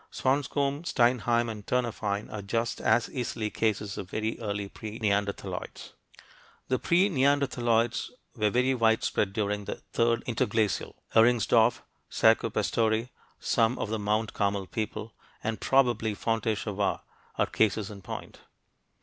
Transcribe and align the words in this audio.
Swanscombe, 0.11 0.83
Steinheim, 0.83 1.47
and 1.47 1.63
Ternafine 1.67 2.27
are 2.33 2.41
just 2.41 2.81
as 2.81 3.07
easily 3.11 3.51
cases 3.51 3.99
of 3.99 4.09
very 4.09 4.35
early 4.39 4.67
pre 4.67 4.97
neanderthaloids. 4.97 5.91
The 6.69 6.79
pre 6.79 7.07
neanderthaloids 7.07 8.09
were 8.35 8.49
very 8.49 8.73
widespread 8.73 9.31
during 9.31 9.65
the 9.65 9.75
third 9.93 10.23
interglacial: 10.25 10.95
Ehringsdorf, 11.13 11.83
Saccopastore, 12.09 13.09
some 13.39 13.77
of 13.77 13.91
the 13.91 13.99
Mount 13.99 14.33
Carmel 14.33 14.65
people, 14.65 15.13
and 15.43 15.61
probably 15.61 16.15
Fontéchevade 16.15 17.01
are 17.37 17.45
cases 17.45 17.91
in 17.91 18.01
point. 18.01 18.39